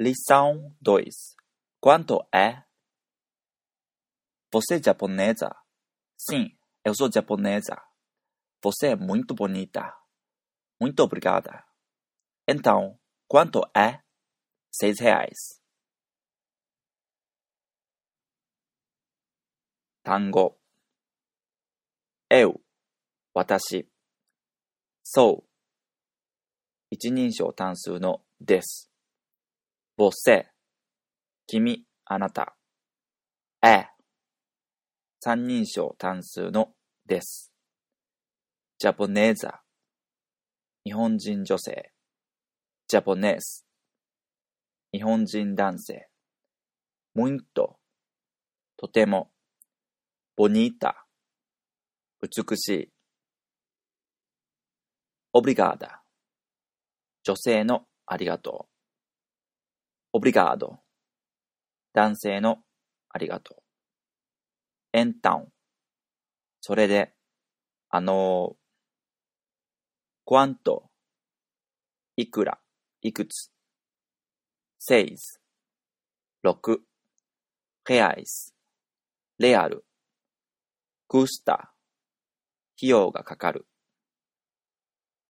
[0.00, 1.36] Lição 2
[1.80, 2.64] Quanto é?
[4.52, 5.54] Você é japonesa?
[6.18, 7.82] Sim, eu sou japonesa.
[8.62, 9.94] Você é muito bonita.
[10.80, 11.64] Muito obrigada.
[12.48, 14.02] Então, quanto é?
[14.72, 15.60] Seis reais.
[20.06, 20.56] 単語
[22.30, 22.60] eu
[23.34, 23.88] 私
[25.02, 25.44] そう
[26.92, 28.88] 一人称単数のです
[30.01, 30.47] Você
[31.45, 32.57] 君あなた。
[33.61, 33.85] é
[35.19, 36.73] 三人称単数の
[37.05, 37.53] です。
[38.79, 39.61] ジャポネーザ。
[40.85, 41.93] 日本人女性。
[42.87, 43.67] ジャポネース。
[44.91, 46.09] 日本人男性。
[47.15, 47.77] muito
[48.77, 49.29] とても。
[50.35, 50.95] bonita
[52.23, 52.89] 美しい。
[55.31, 55.99] obrigada
[57.21, 58.70] 女性のありがとう。
[60.13, 60.79] オブリガード。
[61.93, 62.59] 男性の
[63.09, 63.63] ありがとう。
[64.91, 65.47] エンタウン。
[66.59, 67.13] それで、
[67.89, 70.89] あのー、ワント。
[72.17, 72.59] いくら、
[73.01, 73.51] いくつ?
[74.79, 75.39] セイズ。
[76.41, 76.83] 六。
[77.87, 78.53] ヘアイス。
[79.39, 79.85] レアル。
[81.07, 81.73] グスタ。
[82.77, 83.65] 費用がかかる。